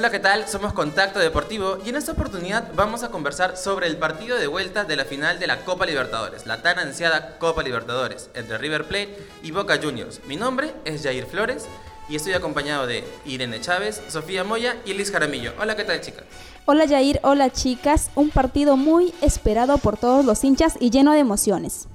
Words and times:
Hola, 0.00 0.10
¿qué 0.10 0.18
tal? 0.18 0.48
Somos 0.48 0.72
Contacto 0.72 1.18
Deportivo 1.18 1.76
y 1.84 1.90
en 1.90 1.96
esta 1.96 2.12
oportunidad 2.12 2.72
vamos 2.74 3.02
a 3.02 3.10
conversar 3.10 3.58
sobre 3.58 3.86
el 3.86 3.98
partido 3.98 4.38
de 4.38 4.46
vuelta 4.46 4.84
de 4.84 4.96
la 4.96 5.04
final 5.04 5.38
de 5.38 5.46
la 5.46 5.62
Copa 5.66 5.84
Libertadores, 5.84 6.46
la 6.46 6.62
tan 6.62 6.78
ansiada 6.78 7.36
Copa 7.36 7.62
Libertadores, 7.62 8.30
entre 8.32 8.56
River 8.56 8.88
Plate 8.88 9.14
y 9.42 9.50
Boca 9.50 9.78
Juniors. 9.78 10.22
Mi 10.26 10.36
nombre 10.36 10.72
es 10.86 11.02
Jair 11.02 11.26
Flores 11.26 11.66
y 12.08 12.16
estoy 12.16 12.32
acompañado 12.32 12.86
de 12.86 13.04
Irene 13.26 13.60
Chávez, 13.60 14.00
Sofía 14.08 14.42
Moya 14.42 14.74
y 14.86 14.94
Liz 14.94 15.12
Jaramillo. 15.12 15.52
Hola, 15.60 15.76
¿qué 15.76 15.84
tal, 15.84 16.00
chicas? 16.00 16.24
Hola, 16.64 16.88
Jair. 16.88 17.20
Hola, 17.22 17.50
chicas. 17.50 18.10
Un 18.14 18.30
partido 18.30 18.78
muy 18.78 19.12
esperado 19.20 19.76
por 19.76 19.98
todos 19.98 20.24
los 20.24 20.42
hinchas 20.44 20.76
y 20.80 20.88
lleno 20.88 21.12
de 21.12 21.18
emociones. 21.18 21.88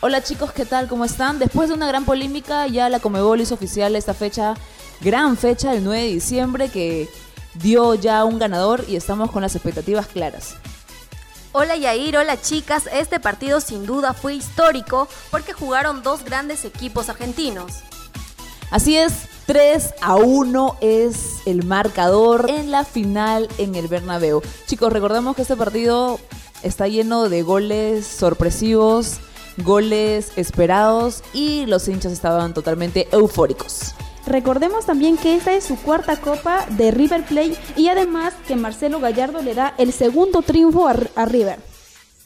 Hola 0.00 0.20
chicos, 0.20 0.50
¿qué 0.50 0.66
tal? 0.66 0.88
¿Cómo 0.88 1.04
están? 1.04 1.38
Después 1.38 1.68
de 1.68 1.76
una 1.76 1.86
gran 1.86 2.04
polémica, 2.04 2.66
ya 2.66 2.88
la 2.88 2.98
Comebol 2.98 3.40
hizo 3.40 3.54
oficial 3.54 3.94
esta 3.94 4.12
fecha 4.12 4.56
gran 5.02 5.36
fecha, 5.36 5.74
el 5.74 5.84
9 5.84 6.02
de 6.02 6.08
diciembre, 6.08 6.68
que 6.68 7.08
dio 7.54 7.94
ya 7.94 8.24
un 8.24 8.38
ganador 8.38 8.84
y 8.88 8.96
estamos 8.96 9.30
con 9.30 9.42
las 9.42 9.54
expectativas 9.54 10.06
claras. 10.06 10.54
Hola 11.54 11.76
Yair, 11.76 12.16
hola 12.16 12.40
chicas, 12.40 12.88
este 12.94 13.20
partido 13.20 13.60
sin 13.60 13.84
duda 13.84 14.14
fue 14.14 14.34
histórico 14.34 15.06
porque 15.30 15.52
jugaron 15.52 16.02
dos 16.02 16.24
grandes 16.24 16.64
equipos 16.64 17.10
argentinos. 17.10 17.80
Así 18.70 18.96
es, 18.96 19.28
3 19.44 19.94
a 20.00 20.16
1 20.16 20.78
es 20.80 21.42
el 21.44 21.66
marcador 21.66 22.48
en 22.48 22.70
la 22.70 22.86
final 22.86 23.48
en 23.58 23.74
el 23.74 23.86
Bernabéu. 23.86 24.40
Chicos, 24.66 24.90
recordemos 24.90 25.36
que 25.36 25.42
este 25.42 25.56
partido 25.56 26.18
está 26.62 26.88
lleno 26.88 27.28
de 27.28 27.42
goles 27.42 28.06
sorpresivos, 28.06 29.18
goles 29.58 30.32
esperados 30.36 31.22
y 31.34 31.66
los 31.66 31.86
hinchas 31.86 32.12
estaban 32.12 32.54
totalmente 32.54 33.08
eufóricos. 33.12 33.94
Recordemos 34.26 34.86
también 34.86 35.16
que 35.16 35.34
esta 35.34 35.52
es 35.52 35.64
su 35.64 35.76
cuarta 35.76 36.16
copa 36.16 36.64
de 36.70 36.92
River 36.92 37.24
Plate 37.24 37.56
y 37.76 37.88
además 37.88 38.34
que 38.46 38.54
Marcelo 38.54 39.00
Gallardo 39.00 39.42
le 39.42 39.54
da 39.54 39.74
el 39.78 39.92
segundo 39.92 40.42
triunfo 40.42 40.88
a, 40.88 41.24
River. 41.24 41.58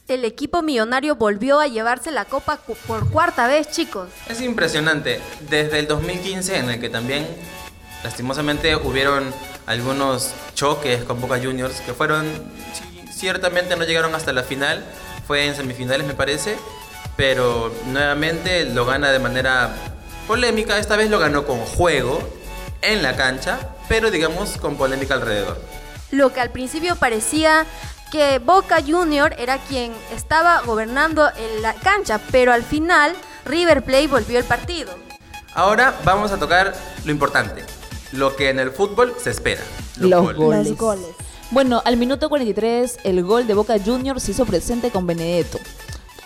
El 0.06 0.24
equipo 0.24 0.62
millonario 0.62 1.16
volvió 1.16 1.58
a 1.58 1.66
llevarse 1.66 2.10
la 2.10 2.26
copa 2.26 2.60
por 2.86 3.10
cuarta 3.10 3.48
vez, 3.48 3.70
chicos. 3.70 4.08
Es 4.28 4.40
impresionante. 4.40 5.20
Desde 5.48 5.78
el 5.78 5.88
2015, 5.88 6.58
en 6.58 6.70
el 6.70 6.80
que 6.80 6.90
también 6.90 7.26
lastimosamente 8.04 8.76
hubieron 8.76 9.32
algunos 9.66 10.32
choques 10.54 11.02
con 11.02 11.20
Boca 11.20 11.40
Juniors 11.42 11.80
que 11.80 11.94
fueron, 11.94 12.26
ciertamente 13.10 13.74
no 13.74 13.84
llegaron 13.84 14.14
hasta 14.14 14.32
la 14.32 14.42
final, 14.42 14.84
fue 15.26 15.46
en 15.46 15.56
semifinales 15.56 16.06
me 16.06 16.14
parece, 16.14 16.56
pero 17.16 17.72
nuevamente 17.86 18.66
lo 18.66 18.84
gana 18.84 19.10
de 19.10 19.18
manera 19.18 19.95
polémica. 20.26 20.78
Esta 20.78 20.96
vez 20.96 21.10
lo 21.10 21.18
ganó 21.18 21.46
con 21.46 21.58
juego 21.60 22.20
en 22.82 23.02
la 23.02 23.16
cancha, 23.16 23.70
pero 23.88 24.10
digamos 24.10 24.58
con 24.58 24.76
polémica 24.76 25.14
alrededor. 25.14 25.60
Lo 26.10 26.32
que 26.32 26.40
al 26.40 26.50
principio 26.50 26.96
parecía 26.96 27.66
que 28.12 28.38
Boca 28.38 28.82
Junior 28.86 29.34
era 29.38 29.58
quien 29.58 29.92
estaba 30.14 30.60
gobernando 30.62 31.28
en 31.36 31.62
la 31.62 31.74
cancha, 31.74 32.20
pero 32.30 32.52
al 32.52 32.62
final 32.62 33.14
River 33.44 33.82
Plate 33.82 34.08
volvió 34.08 34.38
el 34.38 34.44
partido. 34.44 34.92
Ahora 35.54 35.94
vamos 36.04 36.32
a 36.32 36.38
tocar 36.38 36.74
lo 37.04 37.10
importante, 37.10 37.64
lo 38.12 38.36
que 38.36 38.50
en 38.50 38.60
el 38.60 38.70
fútbol 38.70 39.14
se 39.20 39.30
espera. 39.30 39.62
Los, 39.96 40.36
goles. 40.36 40.68
Los 40.68 40.78
goles. 40.78 41.08
Bueno, 41.50 41.80
al 41.84 41.96
minuto 41.96 42.28
43 42.28 42.98
el 43.04 43.22
gol 43.22 43.46
de 43.46 43.54
Boca 43.54 43.76
Juniors 43.82 44.22
se 44.22 44.32
hizo 44.32 44.44
presente 44.44 44.90
con 44.90 45.06
Benedetto 45.06 45.58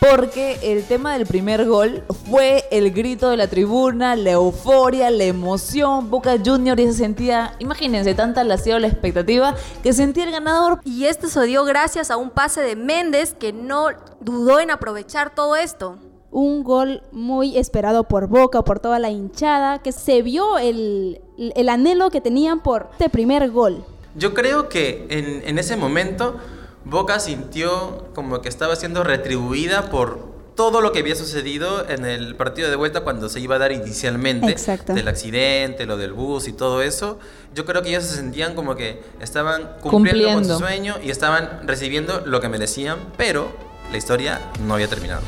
porque 0.00 0.58
el 0.62 0.84
tema 0.84 1.12
del 1.12 1.26
primer 1.26 1.66
gol 1.66 2.04
fue 2.28 2.64
el 2.70 2.90
grito 2.90 3.28
de 3.28 3.36
la 3.36 3.48
tribuna, 3.48 4.16
la 4.16 4.30
euforia, 4.30 5.10
la 5.10 5.24
emoción. 5.24 6.10
Boca 6.10 6.36
Junior 6.42 6.80
y 6.80 6.86
se 6.86 6.94
sentía, 6.94 7.54
imagínense, 7.58 8.14
tanta 8.14 8.42
la 8.42 8.56
sido 8.56 8.78
la 8.78 8.86
expectativa 8.86 9.54
que 9.82 9.92
sentía 9.92 10.24
el 10.24 10.30
ganador. 10.30 10.80
Y 10.84 11.04
esto 11.04 11.28
se 11.28 11.44
dio 11.44 11.64
gracias 11.64 12.10
a 12.10 12.16
un 12.16 12.30
pase 12.30 12.62
de 12.62 12.76
Méndez 12.76 13.34
que 13.34 13.52
no 13.52 13.88
dudó 14.20 14.58
en 14.60 14.70
aprovechar 14.70 15.34
todo 15.34 15.54
esto. 15.54 15.98
Un 16.30 16.64
gol 16.64 17.02
muy 17.12 17.58
esperado 17.58 18.04
por 18.04 18.26
Boca, 18.26 18.62
por 18.62 18.80
toda 18.80 18.98
la 18.98 19.10
hinchada, 19.10 19.82
que 19.82 19.92
se 19.92 20.22
vio 20.22 20.56
el, 20.56 21.20
anhelo 21.68 22.08
que 22.08 22.22
tenían 22.22 22.62
por 22.62 22.88
este 22.92 23.10
primer 23.10 23.50
gol. 23.50 23.84
Yo 24.14 24.32
creo 24.32 24.70
que 24.70 25.06
en, 25.10 25.46
en 25.46 25.58
ese 25.58 25.76
momento 25.76 26.36
Boca 26.84 27.20
sintió 27.20 28.08
como 28.14 28.40
que 28.40 28.48
estaba 28.48 28.76
siendo 28.76 29.04
retribuida 29.04 29.90
por 29.90 30.30
todo 30.54 30.80
lo 30.80 30.92
que 30.92 30.98
había 30.98 31.16
sucedido 31.16 31.88
en 31.88 32.04
el 32.04 32.36
partido 32.36 32.68
de 32.68 32.76
vuelta 32.76 33.00
cuando 33.02 33.28
se 33.28 33.40
iba 33.40 33.56
a 33.56 33.58
dar 33.58 33.72
inicialmente 33.72 34.56
del 34.88 35.08
accidente, 35.08 35.86
lo 35.86 35.96
del 35.96 36.12
bus 36.12 36.48
y 36.48 36.52
todo 36.52 36.82
eso. 36.82 37.18
Yo 37.54 37.64
creo 37.64 37.82
que 37.82 37.90
ellos 37.90 38.04
se 38.04 38.16
sentían 38.16 38.54
como 38.54 38.76
que 38.76 39.02
estaban 39.20 39.76
cumpliendo, 39.80 40.34
con 40.34 40.44
su 40.44 40.58
sueño 40.58 40.96
y 41.02 41.10
estaban 41.10 41.66
recibiendo 41.66 42.22
lo 42.26 42.40
que 42.40 42.48
merecían, 42.48 42.98
pero 43.16 43.50
la 43.90 43.96
historia 43.96 44.40
no 44.66 44.74
había 44.74 44.88
terminado. 44.88 45.22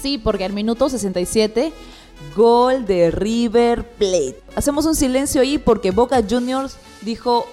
Sí, 0.00 0.18
porque 0.18 0.44
al 0.44 0.52
minuto 0.52 0.88
67 0.88 1.72
gol 2.36 2.86
de 2.86 3.10
River 3.10 3.84
Plate. 3.84 4.40
Hacemos 4.54 4.86
un 4.86 4.94
silencio 4.94 5.40
ahí 5.40 5.58
porque 5.58 5.90
Boca 5.90 6.22
Juniors 6.28 6.76
dijo 7.02 7.46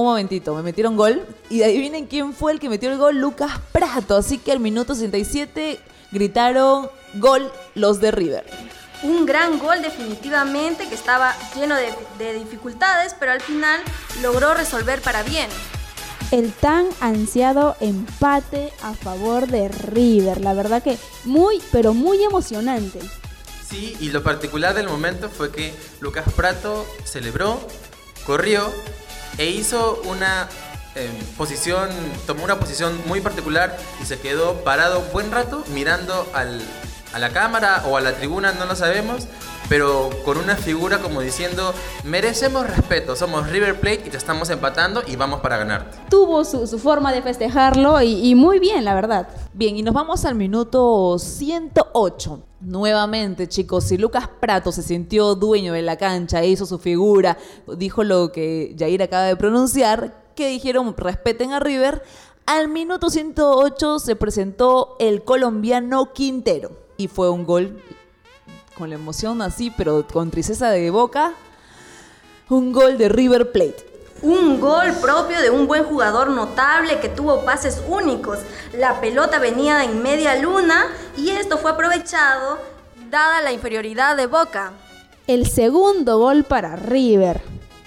un 0.00 0.06
momentito, 0.06 0.54
me 0.54 0.62
metieron 0.62 0.96
gol. 0.96 1.26
Y 1.50 1.62
adivinen 1.62 2.06
quién 2.06 2.32
fue 2.32 2.52
el 2.52 2.60
que 2.60 2.68
metió 2.68 2.90
el 2.90 2.98
gol, 2.98 3.18
Lucas 3.18 3.52
Prato. 3.72 4.16
Así 4.16 4.38
que 4.38 4.52
al 4.52 4.60
minuto 4.60 4.94
67 4.94 5.80
gritaron 6.10 6.90
gol 7.14 7.50
los 7.74 8.00
de 8.00 8.10
River. 8.10 8.44
Un 9.02 9.26
gran 9.26 9.58
gol 9.58 9.80
definitivamente 9.80 10.88
que 10.88 10.94
estaba 10.94 11.34
lleno 11.54 11.76
de, 11.76 11.94
de 12.18 12.34
dificultades, 12.34 13.14
pero 13.18 13.32
al 13.32 13.40
final 13.40 13.80
logró 14.22 14.54
resolver 14.54 15.00
para 15.00 15.22
bien. 15.22 15.48
El 16.30 16.52
tan 16.52 16.88
ansiado 17.00 17.76
empate 17.80 18.72
a 18.82 18.92
favor 18.92 19.46
de 19.46 19.68
River. 19.68 20.40
La 20.40 20.52
verdad 20.52 20.82
que 20.82 20.98
muy, 21.24 21.62
pero 21.72 21.94
muy 21.94 22.22
emocionante. 22.22 23.00
Sí, 23.68 23.96
y 24.00 24.10
lo 24.10 24.22
particular 24.22 24.74
del 24.74 24.88
momento 24.88 25.28
fue 25.28 25.50
que 25.50 25.74
Lucas 26.00 26.24
Prato 26.34 26.86
celebró, 27.04 27.60
corrió 28.26 28.72
e 29.38 29.46
hizo 29.46 30.02
una 30.04 30.48
em, 30.94 31.10
posición, 31.36 31.88
tomó 32.26 32.44
una 32.44 32.58
posición 32.58 33.00
muy 33.06 33.20
particular 33.20 33.76
y 34.02 34.04
se 34.04 34.18
quedó 34.18 34.64
parado 34.64 35.00
buen 35.12 35.30
rato 35.30 35.64
mirando 35.72 36.26
al, 36.34 36.60
a 37.12 37.18
la 37.18 37.30
cámara 37.30 37.84
o 37.86 37.96
a 37.96 38.00
la 38.00 38.12
tribuna, 38.12 38.52
no 38.52 38.66
lo 38.66 38.76
sabemos, 38.76 39.28
pero 39.68 40.10
con 40.24 40.38
una 40.38 40.56
figura 40.56 40.98
como 40.98 41.20
diciendo, 41.20 41.74
merecemos 42.04 42.66
respeto, 42.66 43.16
somos 43.16 43.48
River 43.48 43.78
Plate 43.80 44.04
y 44.06 44.10
te 44.10 44.16
estamos 44.16 44.50
empatando 44.50 45.02
y 45.06 45.16
vamos 45.16 45.40
para 45.40 45.56
ganar. 45.56 45.90
Tuvo 46.10 46.44
su, 46.44 46.78
forma 46.78 47.12
de 47.12 47.22
festejarlo 47.22 48.00
y, 48.02 48.28
y, 48.28 48.34
muy 48.34 48.58
bien, 48.58 48.84
la 48.84 48.94
verdad. 48.94 49.28
Bien, 49.52 49.76
y 49.76 49.82
nos 49.82 49.94
vamos 49.94 50.24
al 50.24 50.34
minuto 50.34 51.18
108. 51.18 52.47
Nuevamente, 52.60 53.46
chicos, 53.46 53.84
si 53.84 53.98
Lucas 53.98 54.28
Prato 54.40 54.72
se 54.72 54.82
sintió 54.82 55.36
dueño 55.36 55.72
de 55.74 55.82
la 55.82 55.96
cancha, 55.96 56.44
hizo 56.44 56.66
su 56.66 56.78
figura, 56.78 57.38
dijo 57.76 58.02
lo 58.02 58.32
que 58.32 58.74
Jair 58.76 59.02
acaba 59.02 59.24
de 59.24 59.36
pronunciar, 59.36 60.24
que 60.34 60.48
dijeron 60.48 60.96
respeten 60.96 61.52
a 61.52 61.60
River, 61.60 62.02
al 62.46 62.68
minuto 62.68 63.10
108 63.10 64.00
se 64.00 64.16
presentó 64.16 64.96
el 64.98 65.22
colombiano 65.22 66.12
Quintero. 66.12 66.70
Y 66.96 67.06
fue 67.06 67.30
un 67.30 67.44
gol 67.44 67.80
con 68.76 68.88
la 68.88 68.96
emoción 68.96 69.40
así, 69.40 69.70
pero 69.76 70.04
con 70.06 70.30
tristeza 70.30 70.70
de 70.70 70.90
boca, 70.90 71.34
un 72.48 72.72
gol 72.72 72.98
de 72.98 73.08
River 73.08 73.52
Plate. 73.52 73.87
Un 74.22 74.60
gol 74.60 74.92
propio 75.00 75.40
de 75.40 75.50
un 75.50 75.68
buen 75.68 75.84
jugador 75.84 76.30
notable 76.30 76.98
que 76.98 77.08
tuvo 77.08 77.44
pases 77.44 77.80
únicos. 77.88 78.40
La 78.72 79.00
pelota 79.00 79.38
venía 79.38 79.84
en 79.84 80.02
media 80.02 80.34
luna 80.36 80.86
y 81.16 81.30
esto 81.30 81.56
fue 81.58 81.70
aprovechado 81.70 82.58
dada 83.10 83.40
la 83.42 83.52
inferioridad 83.52 84.16
de 84.16 84.26
Boca. 84.26 84.72
El 85.28 85.46
segundo 85.46 86.18
gol 86.18 86.44
para 86.44 86.74
River. 86.74 87.40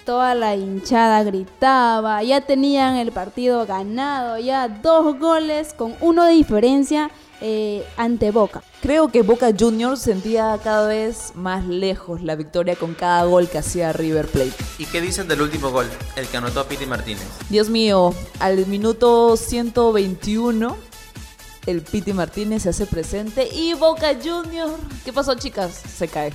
Toda 0.06 0.34
la 0.34 0.56
hinchada 0.56 1.24
gritaba, 1.24 2.24
ya 2.24 2.42
tenían 2.42 2.96
el 2.96 3.12
partido 3.12 3.66
ganado, 3.66 4.38
ya 4.40 4.68
dos 4.68 5.20
goles 5.20 5.74
con 5.74 5.96
uno 6.02 6.26
de 6.26 6.34
diferencia 6.34 7.12
eh, 7.42 7.86
ante 7.98 8.32
Boca. 8.32 8.64
Creo 8.82 9.10
que 9.10 9.22
Boca 9.24 9.52
Juniors 9.58 10.02
sentía 10.02 10.60
cada 10.64 10.88
vez 10.88 11.34
más 11.36 11.66
lejos 11.66 12.22
la 12.22 12.36
victoria 12.36 12.76
con 12.76 12.94
cada 12.94 13.26
gol 13.26 13.50
que 13.50 13.58
hacía 13.58 13.94
River 13.94 14.28
Plate. 14.28 14.54
¿Y 14.78 14.86
qué 14.86 15.02
dicen 15.02 15.28
del 15.28 15.42
último 15.42 15.72
gol, 15.72 15.88
el 16.16 16.28
que 16.28 16.38
anotó 16.38 16.66
Piti 16.68 16.86
Martínez? 16.86 17.24
Dios 17.50 17.70
mío, 17.70 18.14
al 18.40 18.66
minuto 18.68 19.36
121 19.38 20.78
el 21.66 21.82
Piti 21.82 22.14
Martínez 22.14 22.64
se 22.64 22.70
hace 22.70 22.86
presente 22.86 23.48
y 23.54 23.74
Boca 23.74 24.16
Juniors, 24.16 24.74
¿qué 25.06 25.14
pasó 25.14 25.36
chicas? 25.36 25.74
Se 25.74 26.08
cae. 26.08 26.34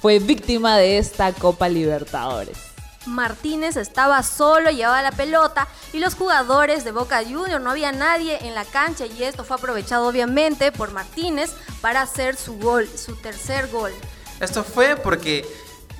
Fue 0.00 0.18
víctima 0.18 0.78
de 0.78 0.98
esta 0.98 1.32
Copa 1.32 1.68
Libertadores. 1.68 2.71
Martínez 3.06 3.76
estaba 3.76 4.22
solo, 4.22 4.70
llevaba 4.70 5.02
la 5.02 5.12
pelota 5.12 5.68
y 5.92 5.98
los 5.98 6.14
jugadores 6.14 6.84
de 6.84 6.92
Boca 6.92 7.22
Juniors, 7.22 7.62
no 7.62 7.70
había 7.70 7.92
nadie 7.92 8.38
en 8.46 8.54
la 8.54 8.64
cancha 8.64 9.06
y 9.06 9.24
esto 9.24 9.44
fue 9.44 9.56
aprovechado 9.56 10.06
obviamente 10.06 10.72
por 10.72 10.92
Martínez 10.92 11.50
para 11.80 12.02
hacer 12.02 12.36
su 12.36 12.58
gol, 12.58 12.88
su 12.88 13.16
tercer 13.16 13.68
gol. 13.68 13.92
Esto 14.40 14.64
fue 14.64 14.96
porque 14.96 15.46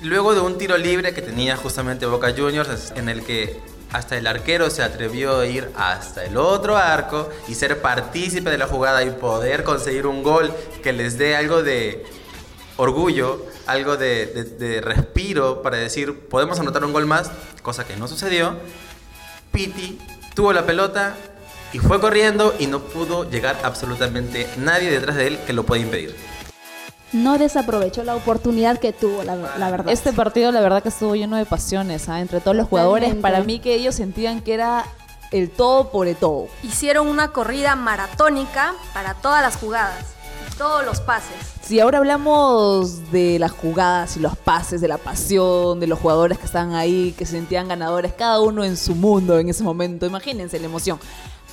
Luego 0.03 0.35
de 0.35 0.41
un 0.41 0.57
tiro 0.57 0.77
libre 0.77 1.13
que 1.13 1.21
tenía 1.21 1.55
justamente 1.55 2.05
Boca 2.05 2.33
Juniors, 2.35 2.91
en 2.97 3.07
el 3.07 3.23
que 3.23 3.61
hasta 3.93 4.17
el 4.17 4.27
arquero 4.27 4.69
se 4.69 4.83
atrevió 4.83 5.39
a 5.39 5.45
ir 5.45 5.69
hasta 5.77 6.25
el 6.25 6.35
otro 6.35 6.75
arco 6.75 7.29
y 7.47 7.55
ser 7.55 7.81
partícipe 7.81 8.49
de 8.49 8.57
la 8.57 8.67
jugada 8.67 9.01
y 9.05 9.11
poder 9.11 9.63
conseguir 9.63 10.05
un 10.05 10.21
gol 10.21 10.53
que 10.83 10.91
les 10.91 11.17
dé 11.17 11.37
algo 11.37 11.63
de 11.63 12.05
orgullo, 12.75 13.45
algo 13.67 13.97
de, 13.97 14.25
de- 14.27 14.43
de 14.43 14.81
respiro 14.81 15.61
para 15.61 15.77
decir, 15.77 16.27
podemos 16.27 16.59
anotar 16.59 16.83
un 16.83 16.93
gol 16.93 17.05
más, 17.05 17.31
cosa 17.61 17.85
que 17.85 17.95
no 17.95 18.07
sucedió. 18.07 18.57
Piti 19.51 19.99
tuvo 20.35 20.53
la 20.53 20.65
pelota 20.65 21.15
y 21.71 21.79
fue 21.79 21.99
corriendo 21.99 22.53
y 22.59 22.67
no 22.67 22.79
pudo 22.79 23.29
llegar 23.29 23.59
absolutamente 23.63 24.47
nadie 24.57 24.89
detrás 24.91 25.15
de 25.15 25.27
él 25.27 25.39
que 25.45 25.53
lo 25.53 25.63
pueda 25.63 25.81
impedir. 25.81 26.15
No 27.11 27.37
desaprovechó 27.37 28.03
la 28.03 28.15
oportunidad 28.15 28.79
que 28.79 28.91
tuvo, 28.91 29.21
la, 29.23 29.35
la 29.35 29.69
verdad. 29.69 29.91
Este 29.93 30.13
partido 30.13 30.51
la 30.51 30.61
verdad 30.61 30.81
que 30.81 30.89
estuvo 30.89 31.15
lleno 31.15 31.37
de 31.37 31.45
pasiones 31.45 32.09
¿ah? 32.09 32.19
entre 32.21 32.41
todos 32.41 32.57
los 32.57 32.67
jugadores. 32.67 33.09
Totalmente. 33.09 33.21
Para 33.21 33.43
mí 33.43 33.59
que 33.59 33.75
ellos 33.75 33.93
sentían 33.95 34.41
que 34.41 34.55
era 34.55 34.85
el 35.31 35.51
todo 35.51 35.91
por 35.91 36.07
el 36.07 36.15
todo. 36.15 36.47
Hicieron 36.63 37.07
una 37.07 37.27
corrida 37.27 37.75
maratónica 37.75 38.73
para 38.95 39.13
todas 39.13 39.43
las 39.43 39.57
jugadas, 39.57 40.05
todos 40.55 40.85
los 40.85 40.99
pases. 41.01 41.35
Si 41.61 41.79
ahora 41.79 41.99
hablamos 41.99 43.11
de 43.11 43.39
las 43.39 43.51
jugadas 43.51 44.17
y 44.17 44.19
los 44.19 44.37
pases, 44.37 44.81
de 44.81 44.87
la 44.87 44.97
pasión, 44.97 45.79
de 45.79 45.87
los 45.87 45.99
jugadores 45.99 46.37
que 46.37 46.45
estaban 46.45 46.73
ahí, 46.73 47.13
que 47.17 47.25
se 47.25 47.33
sentían 47.33 47.67
ganadores, 47.67 48.13
cada 48.13 48.41
uno 48.41 48.63
en 48.63 48.77
su 48.77 48.95
mundo 48.95 49.39
en 49.39 49.49
ese 49.49 49.63
momento, 49.63 50.05
imagínense 50.05 50.59
la 50.59 50.65
emoción. 50.65 50.99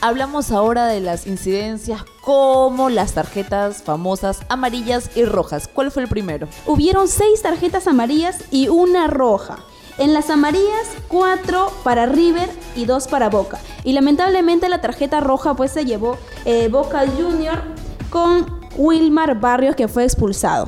Hablamos 0.03 0.51
ahora 0.51 0.87
de 0.87 1.01
las 1.01 1.27
incidencias 1.27 2.03
como 2.23 2.89
las 2.89 3.13
tarjetas 3.13 3.83
famosas 3.83 4.41
amarillas 4.49 5.11
y 5.15 5.25
rojas. 5.25 5.69
¿Cuál 5.69 5.91
fue 5.91 6.03
el 6.03 6.09
primero? 6.09 6.49
Hubieron 6.67 7.07
seis 7.07 7.43
tarjetas 7.43 7.87
amarillas 7.87 8.39
y 8.51 8.69
una 8.69 9.09
roja. 9.09 9.59
En 9.99 10.15
las 10.15 10.31
amarillas, 10.31 10.89
cuatro 11.09 11.71
para 11.85 12.07
River 12.07 12.49
y 12.75 12.87
dos 12.87 13.09
para 13.09 13.29
Boca. 13.29 13.59
Y 13.85 13.93
lamentablemente 13.93 14.71
la 14.71 14.81
tarjeta 14.81 15.21
roja 15.21 15.55
pues 15.55 15.73
se 15.73 15.85
llevó 15.85 16.17
eh, 16.47 16.69
Boca 16.69 17.05
Junior 17.07 17.61
con 18.09 18.60
Wilmar 18.81 19.39
Barrios 19.39 19.77
que 19.77 19.89
fue 19.89 20.05
expulsado. 20.05 20.67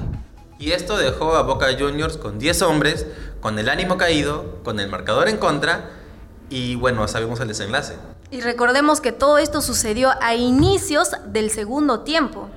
Y 0.58 0.72
esto 0.72 0.98
dejó 0.98 1.34
a 1.34 1.42
Boca 1.42 1.66
Juniors 1.78 2.18
con 2.18 2.38
10 2.38 2.60
hombres, 2.62 3.06
con 3.40 3.58
el 3.58 3.70
ánimo 3.70 3.96
caído, 3.96 4.58
con 4.62 4.78
el 4.80 4.88
marcador 4.88 5.28
en 5.28 5.38
contra 5.38 5.90
y 6.50 6.76
bueno, 6.76 7.08
sabemos 7.08 7.40
el 7.40 7.48
desenlace. 7.48 7.94
Y 8.30 8.42
recordemos 8.42 9.00
que 9.00 9.12
todo 9.12 9.38
esto 9.38 9.62
sucedió 9.62 10.10
a 10.20 10.34
inicios 10.34 11.12
del 11.26 11.50
segundo 11.50 12.00
tiempo. 12.00 12.50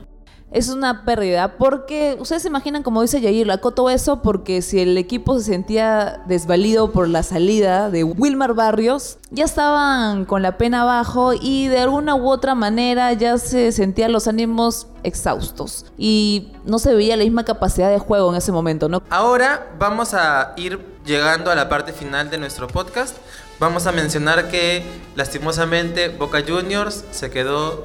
Es 0.56 0.70
una 0.70 1.04
pérdida 1.04 1.58
porque 1.58 2.16
ustedes 2.18 2.44
se 2.44 2.48
imaginan, 2.48 2.82
como 2.82 3.02
dice 3.02 3.20
Yair, 3.20 3.52
acotó 3.52 3.90
eso 3.90 4.22
porque 4.22 4.62
si 4.62 4.80
el 4.80 4.98
equipo 4.98 5.38
se 5.38 5.44
sentía 5.44 6.24
desvalido 6.28 6.94
por 6.94 7.10
la 7.10 7.24
salida 7.24 7.90
de 7.90 8.06
Wilmar 8.06 8.54
Barrios, 8.54 9.18
ya 9.32 9.44
estaban 9.44 10.24
con 10.24 10.42
la 10.42 10.58
pena 10.58 10.84
abajo 10.84 11.34
y 11.34 11.68
de 11.68 11.80
alguna 11.80 12.16
u 12.16 12.30
otra 12.30 12.56
manera 12.56 13.12
ya 13.12 13.38
se 13.38 13.74
sentían 13.74 14.14
los 14.14 14.30
ánimos 14.30 14.88
exhaustos 15.04 15.88
y 15.98 16.54
no 16.64 16.80
se 16.80 16.96
veía 16.96 17.18
la 17.18 17.26
misma 17.26 17.44
capacidad 17.44 17.90
de 17.90 18.00
juego 18.00 18.30
en 18.30 18.38
ese 18.38 18.54
momento, 18.54 18.88
¿no? 18.88 19.04
Ahora 19.10 19.74
vamos 19.78 20.14
a 20.14 20.54
ir 20.56 20.80
llegando 21.06 21.52
a 21.52 21.56
la 21.56 21.68
parte 21.68 21.92
final 21.92 22.30
de 22.30 22.38
nuestro 22.38 22.70
podcast. 22.70 23.18
Vamos 23.60 23.88
a 23.88 23.92
mencionar 23.92 24.48
que 24.48 24.86
lastimosamente 25.16 26.08
Boca 26.08 26.46
Juniors 26.48 27.04
se 27.12 27.30
quedó 27.30 27.84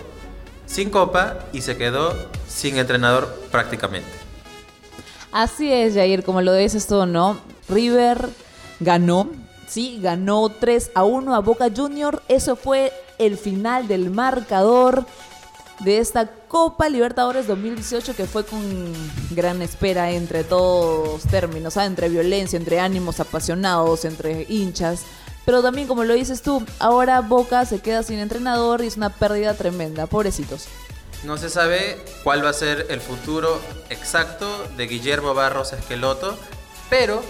sin 0.70 0.90
copa 0.90 1.38
y 1.52 1.62
se 1.62 1.76
quedó 1.76 2.14
sin 2.48 2.78
entrenador 2.78 3.28
prácticamente. 3.50 4.08
Así 5.32 5.72
es, 5.72 5.94
Jair, 5.94 6.24
como 6.24 6.42
lo 6.42 6.54
dices 6.54 6.86
tú, 6.86 7.04
¿no? 7.06 7.38
River 7.68 8.28
ganó, 8.78 9.28
sí, 9.68 9.98
ganó 10.00 10.48
3 10.48 10.92
a 10.94 11.04
1 11.04 11.34
a 11.34 11.40
Boca 11.40 11.68
Junior. 11.74 12.22
Eso 12.28 12.56
fue 12.56 12.92
el 13.18 13.36
final 13.36 13.88
del 13.88 14.10
marcador 14.10 15.06
de 15.80 15.98
esta 15.98 16.26
Copa 16.26 16.88
Libertadores 16.88 17.46
2018 17.46 18.14
que 18.14 18.26
fue 18.26 18.44
con 18.44 18.60
gran 19.30 19.62
espera 19.62 20.10
entre 20.10 20.44
todos 20.44 21.22
términos, 21.22 21.76
¿ah? 21.76 21.86
entre 21.86 22.08
violencia, 22.08 22.56
entre 22.56 22.80
ánimos 22.80 23.20
apasionados, 23.20 24.04
entre 24.04 24.46
hinchas. 24.48 25.04
Pero 25.44 25.62
también, 25.62 25.88
como 25.88 26.04
lo 26.04 26.14
dices 26.14 26.42
tú, 26.42 26.64
ahora 26.78 27.20
Boca 27.20 27.64
se 27.64 27.80
queda 27.80 28.02
sin 28.02 28.18
entrenador 28.18 28.82
y 28.82 28.86
es 28.86 28.96
una 28.96 29.10
pérdida 29.10 29.54
tremenda. 29.54 30.06
Pobrecitos. 30.06 30.66
No 31.24 31.36
se 31.36 31.50
sabe 31.50 32.02
cuál 32.24 32.44
va 32.44 32.50
a 32.50 32.54
ser 32.54 32.86
el 32.88 33.00
futuro 33.00 33.60
exacto 33.90 34.48
de 34.76 34.86
Guillermo 34.86 35.34
Barros 35.34 35.72
Esqueloto, 35.72 36.36
pero 36.88 37.22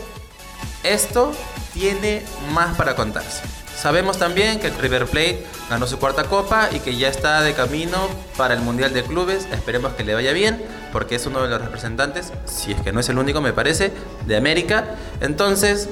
esto 0.85 1.33
tiene 1.73 2.23
más 2.53 2.77
para 2.77 2.95
contarse. 2.95 3.43
Sabemos 3.77 4.19
también 4.19 4.61
que 4.61 4.69
River 4.69 5.07
Plate 5.07 5.47
ganó 5.71 5.87
su 5.87 5.99
cuarta 5.99 6.25
copa 6.25 6.69
y 6.71 6.81
que 6.81 6.97
ya 6.97 7.09
está 7.09 7.41
de 7.41 7.55
camino 7.55 7.97
para 8.37 8.53
el 8.53 8.61
Mundial 8.61 8.93
de 8.93 9.03
Clubes. 9.03 9.49
Esperemos 9.51 9.95
que 9.95 10.05
le 10.05 10.12
vaya 10.12 10.33
bien, 10.33 10.62
porque 10.93 11.15
es 11.15 11.25
uno 11.25 11.43
de 11.43 11.49
los 11.49 11.62
representantes, 11.62 12.31
si 12.45 12.73
es 12.73 12.81
que 12.83 12.93
no 12.93 13.01
es 13.01 13.09
el 13.09 13.19
único, 13.19 13.41
me 13.41 13.55
parece, 13.55 13.91
de 14.27 14.37
América. 14.37 14.97
Entonces, 15.23 15.89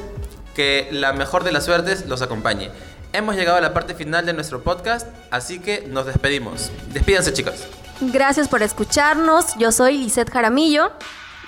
que 0.58 0.88
la 0.90 1.12
mejor 1.12 1.44
de 1.44 1.52
las 1.52 1.66
suertes 1.66 2.06
los 2.06 2.20
acompañe. 2.20 2.72
Hemos 3.12 3.36
llegado 3.36 3.58
a 3.58 3.60
la 3.60 3.72
parte 3.72 3.94
final 3.94 4.26
de 4.26 4.32
nuestro 4.32 4.64
podcast, 4.64 5.06
así 5.30 5.60
que 5.60 5.86
nos 5.86 6.04
despedimos. 6.04 6.72
Despídanse, 6.92 7.32
chicos. 7.32 7.54
Gracias 8.00 8.48
por 8.48 8.64
escucharnos. 8.64 9.54
Yo 9.56 9.70
soy 9.70 9.98
Lisette 9.98 10.32
Jaramillo. 10.32 10.90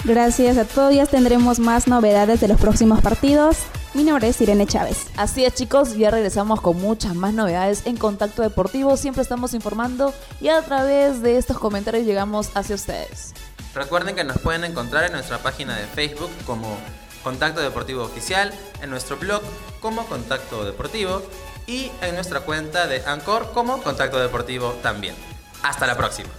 Gracias 0.05 0.59
a 0.59 0.65
todos, 0.65 0.95
ya 0.95 1.07
tendremos 1.07 1.59
más 1.59 1.89
novedades 1.89 2.41
de 2.41 2.47
los 2.47 2.61
próximos 2.61 3.01
partidos. 3.01 3.57
Mi 3.95 4.05
nombre 4.05 4.29
es 4.29 4.41
Irene 4.41 4.65
Chávez. 4.65 5.09
Así 5.17 5.45
es 5.45 5.55
chicos, 5.55 5.97
ya 5.97 6.13
regresamos 6.13 6.61
con 6.61 6.81
muchas 6.81 7.17
más 7.17 7.35
novedades 7.35 7.83
en 7.87 7.97
Contacto 7.97 8.43
Deportivo. 8.43 8.97
Siempre 8.97 9.25
estamos 9.25 9.55
informando 9.55 10.15
y 10.41 10.51
a 10.51 10.63
través 10.63 11.21
de 11.21 11.37
estos 11.37 11.59
comentarios 11.59 12.07
llegamos 12.07 12.51
hacia 12.55 12.77
ustedes. 12.77 13.35
Recuerden 13.75 14.15
que 14.15 14.23
nos 14.23 14.39
pueden 14.39 14.63
encontrar 14.63 15.03
en 15.03 15.13
nuestra 15.15 15.39
página 15.39 15.77
de 15.77 15.87
Facebook 15.87 16.31
como 16.47 16.79
Contacto 17.23 17.61
Deportivo 17.61 18.03
Oficial, 18.03 18.53
en 18.83 18.91
nuestro 18.91 19.17
blog 19.17 19.43
como 19.81 20.07
Contacto 20.07 20.65
Deportivo 20.65 21.23
y 21.67 21.91
en 22.01 22.15
nuestra 22.15 22.41
cuenta 22.41 22.87
de 22.87 23.05
Anchor 23.07 23.53
como 23.53 23.83
Contacto 23.83 24.19
Deportivo 24.19 24.79
también. 24.83 25.15
Hasta 25.63 25.87
la 25.87 25.97
próxima. 25.97 26.31